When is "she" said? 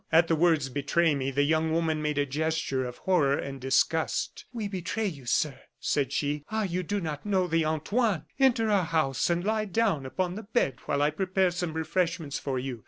6.11-6.43